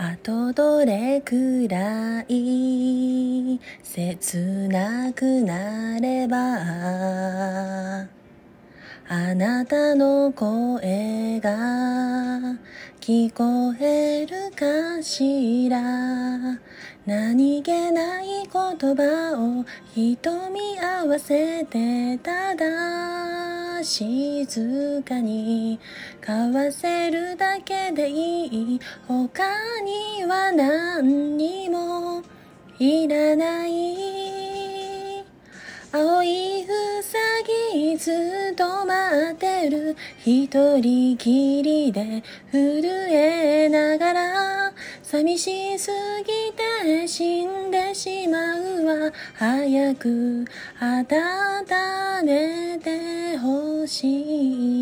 [0.00, 6.38] あとどれくらい切なくなれば
[9.08, 11.50] あなたの声が
[13.00, 15.80] 聞こえるかしら。
[17.08, 23.37] 何気ない言葉を瞳合わせてただ
[23.82, 25.78] 静かに
[26.20, 28.46] 交わせるだけでい
[28.76, 28.80] い。
[29.06, 29.42] 他
[29.82, 32.22] には何にも
[32.78, 35.24] いらない。
[35.90, 37.16] 青いうさ
[37.72, 39.96] ぎずっと待ってる。
[40.24, 40.48] 一
[40.78, 49.12] 人きりで震えながら寂しすぎて死んでしまうわ。
[49.34, 50.44] 早く
[50.80, 52.67] 温めて。
[52.67, 52.67] ほ
[53.88, 54.77] 心。